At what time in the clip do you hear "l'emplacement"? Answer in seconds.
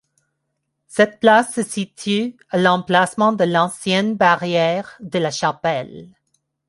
2.57-3.33